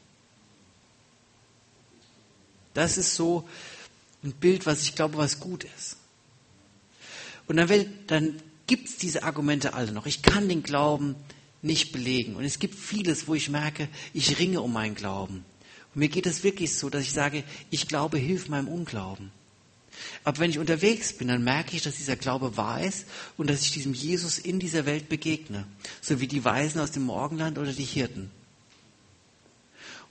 [2.74, 3.48] Das ist so
[4.24, 5.98] ein Bild, was ich glaube, was gut ist.
[7.48, 7.70] Und dann,
[8.08, 10.06] dann gibt es diese Argumente alle noch.
[10.06, 11.16] Ich kann den Glauben
[11.62, 12.36] nicht belegen.
[12.36, 15.46] Und es gibt vieles, wo ich merke, ich ringe um meinen Glauben.
[15.94, 19.32] Und mir geht es wirklich so, dass ich sage, ich glaube, hilf meinem Unglauben.
[20.24, 23.06] Aber wenn ich unterwegs bin, dann merke ich, dass dieser Glaube wahr ist
[23.38, 25.68] und dass ich diesem Jesus in dieser Welt begegne.
[26.02, 28.32] So wie die Weisen aus dem Morgenland oder die Hirten.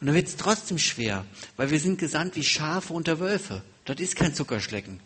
[0.01, 3.63] Und dann wird es trotzdem schwer, weil wir sind gesandt wie Schafe unter Wölfe.
[3.85, 5.01] Das ist kein Zuckerschlecken.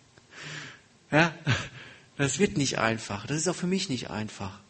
[1.10, 1.34] ja,
[2.16, 3.26] das wird nicht einfach.
[3.26, 4.60] Das ist auch für mich nicht einfach.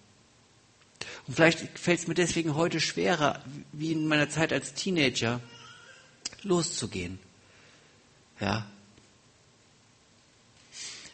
[1.30, 3.40] Und vielleicht fällt es mir deswegen heute schwerer,
[3.70, 5.40] wie in meiner Zeit als Teenager,
[6.42, 7.20] loszugehen.
[8.40, 8.66] Ja.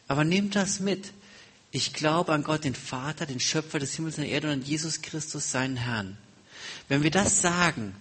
[0.09, 1.13] Aber nehmt das mit.
[1.71, 4.63] Ich glaube an Gott, den Vater, den Schöpfer des Himmels und der Erde und an
[4.63, 6.17] Jesus Christus, seinen Herrn.
[6.89, 7.95] Wenn wir das sagen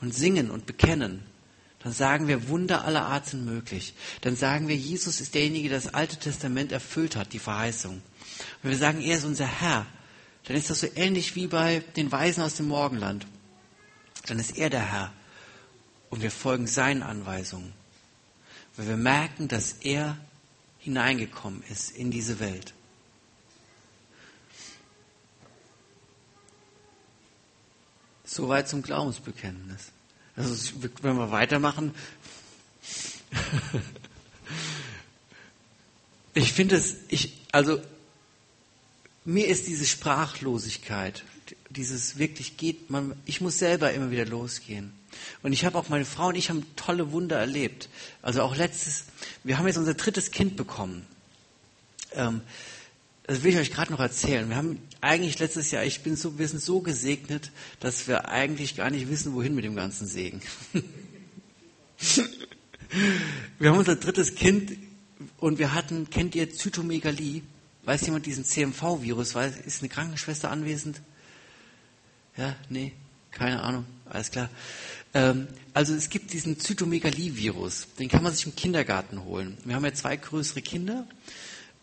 [0.00, 1.22] und singen und bekennen,
[1.78, 3.94] dann sagen wir, Wunder aller Art sind möglich.
[4.22, 8.02] Dann sagen wir, Jesus ist derjenige, der das Alte Testament erfüllt hat, die Verheißung.
[8.62, 9.86] Wenn wir sagen, er ist unser Herr,
[10.46, 13.26] dann ist das so ähnlich wie bei den Weisen aus dem Morgenland.
[14.26, 15.12] Dann ist er der Herr
[16.08, 17.72] und wir folgen seinen Anweisungen,
[18.76, 20.16] weil wir merken, dass er
[20.78, 22.74] hineingekommen ist in diese Welt.
[28.24, 29.90] Soweit zum Glaubensbekenntnis.
[30.36, 31.92] Also wenn wir weitermachen,
[36.34, 37.80] ich finde es, ich, also
[39.26, 41.24] mir ist diese Sprachlosigkeit,
[41.70, 44.92] dieses wirklich geht, man, ich muss selber immer wieder losgehen.
[45.42, 47.88] Und ich habe auch meine Frau und ich haben tolle Wunder erlebt.
[48.22, 49.06] Also auch letztes,
[49.44, 51.04] wir haben jetzt unser drittes Kind bekommen.
[52.12, 52.40] Ähm,
[53.24, 54.48] das will ich euch gerade noch erzählen.
[54.48, 58.76] Wir haben eigentlich letztes Jahr, ich bin so, wir sind so gesegnet, dass wir eigentlich
[58.76, 60.40] gar nicht wissen, wohin mit dem ganzen Segen.
[63.58, 64.76] wir haben unser drittes Kind
[65.38, 67.42] und wir hatten, kennt ihr Zytomegalie?
[67.86, 69.36] Weiß jemand diesen CMV-Virus?
[69.64, 71.00] Ist eine Krankenschwester anwesend?
[72.36, 72.92] Ja, nee,
[73.30, 74.50] keine Ahnung, alles klar.
[75.14, 79.56] Ähm, also es gibt diesen Zytomegalie-Virus, den kann man sich im Kindergarten holen.
[79.64, 81.06] Wir haben ja zwei größere Kinder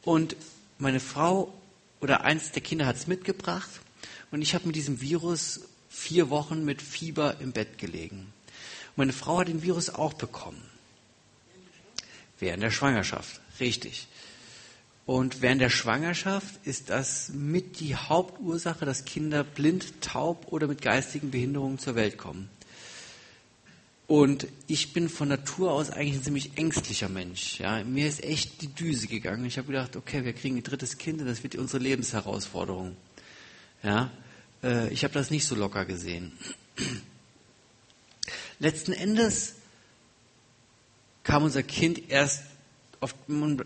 [0.01, 0.35] und
[0.77, 1.53] meine Frau
[2.01, 3.69] oder eins der Kinder hat es mitgebracht
[4.29, 8.33] und ich habe mit diesem Virus vier Wochen mit Fieber im Bett gelegen.
[8.97, 10.61] Meine Frau hat den Virus auch bekommen.
[12.39, 14.09] Während der Schwangerschaft, richtig.
[15.05, 20.81] Und während der Schwangerschaft ist das mit die Hauptursache, dass Kinder blind, taub oder mit
[20.81, 22.49] geistigen Behinderungen zur Welt kommen.
[24.07, 27.59] Und ich bin von Natur aus eigentlich ein ziemlich ängstlicher Mensch.
[27.59, 27.83] Ja.
[27.83, 29.45] Mir ist echt die Düse gegangen.
[29.45, 32.95] Ich habe gedacht, okay, wir kriegen ein drittes Kind und das wird unsere Lebensherausforderung.
[33.81, 34.11] Ja.
[34.61, 36.31] Äh, ich habe das nicht so locker gesehen.
[38.59, 39.55] Letzten Endes
[41.23, 42.43] kam unser Kind erst
[43.03, 43.15] auf,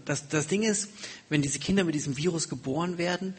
[0.06, 0.90] das, das Ding ist,
[1.30, 3.36] wenn diese Kinder mit diesem Virus geboren werden,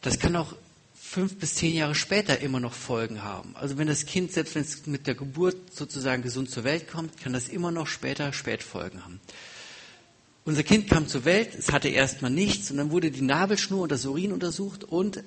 [0.00, 0.54] das kann auch
[0.94, 3.56] fünf bis zehn Jahre später immer noch Folgen haben.
[3.56, 7.18] Also wenn das Kind, selbst wenn es mit der Geburt sozusagen gesund zur Welt kommt,
[7.18, 9.20] kann das immer noch später Spätfolgen haben.
[10.44, 13.92] Unser Kind kam zur Welt, es hatte erstmal nichts und dann wurde die Nabelschnur und
[13.92, 15.22] das Urin untersucht und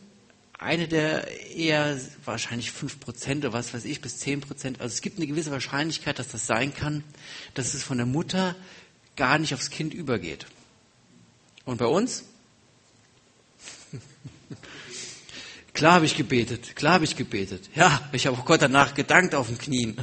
[0.57, 5.01] eine der eher wahrscheinlich fünf Prozent oder was weiß ich bis zehn Prozent, also es
[5.01, 7.03] gibt eine gewisse Wahrscheinlichkeit, dass das sein kann,
[7.55, 8.55] dass es von der Mutter
[9.21, 10.47] gar nicht aufs Kind übergeht.
[11.63, 12.23] Und bei uns?
[15.73, 17.69] Klar habe ich gebetet, klar habe ich gebetet.
[17.75, 19.95] Ja, ich habe Gott danach gedankt auf den Knien,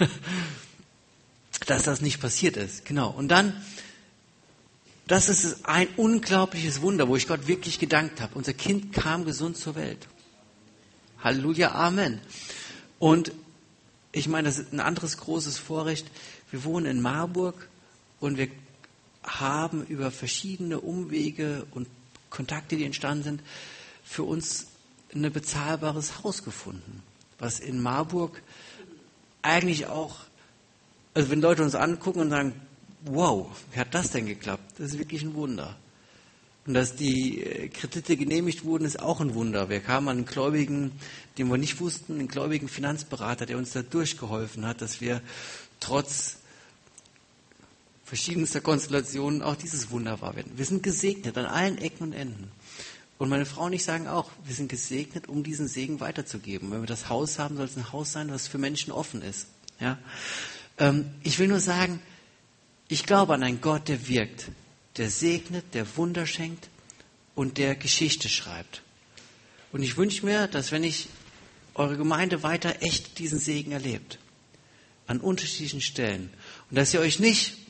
[1.66, 2.84] dass das nicht passiert ist.
[2.84, 3.10] Genau.
[3.10, 3.64] Und dann,
[5.06, 8.34] das ist ein unglaubliches Wunder, wo ich Gott wirklich gedankt habe.
[8.34, 10.08] Unser Kind kam gesund zur Welt.
[11.22, 12.20] Halleluja, Amen.
[12.98, 13.30] Und
[14.10, 16.08] ich meine, das ist ein anderes großes Vorrecht.
[16.50, 17.70] Wir wohnen in Marburg
[18.20, 18.48] und wir
[19.22, 21.88] haben über verschiedene Umwege und
[22.30, 23.42] Kontakte, die entstanden sind,
[24.04, 24.68] für uns
[25.12, 27.02] ein bezahlbares Haus gefunden,
[27.38, 28.42] was in Marburg
[29.42, 30.16] eigentlich auch,
[31.14, 32.54] also wenn Leute uns angucken und sagen,
[33.02, 34.74] wow, wie hat das denn geklappt?
[34.78, 35.76] Das ist wirklich ein Wunder.
[36.66, 39.70] Und dass die äh, Kredite genehmigt wurden, ist auch ein Wunder.
[39.70, 40.92] Wir kamen an einen Gläubigen,
[41.38, 45.22] den wir nicht wussten, einen gläubigen Finanzberater, der uns da durchgeholfen hat, dass wir
[45.80, 46.36] trotz
[48.10, 50.50] verschiedenster Konstellationen auch dieses Wunder wahr werden.
[50.56, 52.50] Wir sind gesegnet an allen Ecken und Enden.
[53.18, 56.72] Und meine Frau und ich sagen auch, wir sind gesegnet, um diesen Segen weiterzugeben.
[56.72, 59.46] Wenn wir das Haus haben, soll es ein Haus sein, was für Menschen offen ist.
[59.78, 59.96] Ja?
[60.78, 62.02] Ähm, ich will nur sagen,
[62.88, 64.48] ich glaube an einen Gott, der wirkt,
[64.96, 66.68] der segnet, der Wunder schenkt
[67.36, 68.82] und der Geschichte schreibt.
[69.70, 71.08] Und ich wünsche mir, dass wenn ich
[71.74, 74.18] eure Gemeinde weiter echt diesen Segen erlebt,
[75.06, 76.30] an unterschiedlichen Stellen,
[76.70, 77.69] und dass ihr euch nicht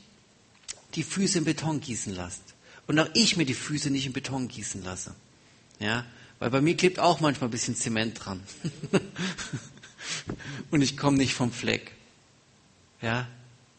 [0.95, 2.41] die Füße in Beton gießen lasst.
[2.87, 5.15] Und auch ich mir die Füße nicht in Beton gießen lasse.
[5.79, 6.05] Ja,
[6.39, 8.41] weil bei mir klebt auch manchmal ein bisschen Zement dran.
[10.71, 11.91] und ich komme nicht vom Fleck.
[13.01, 13.27] Ja,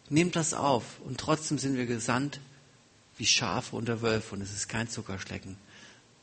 [0.09, 1.01] nehmt das auf.
[1.05, 2.41] Und trotzdem sind wir gesandt
[3.19, 5.57] wie Schafe unter Wölfe und es ist kein Zuckerschlecken.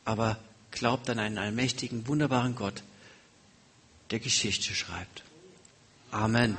[0.05, 0.39] Aber
[0.71, 2.83] glaubt an einen allmächtigen, wunderbaren Gott,
[4.11, 5.23] der Geschichte schreibt.
[6.11, 6.57] Amen.